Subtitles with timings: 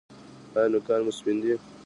[0.57, 1.51] ایا نوکان مو سپین دي؟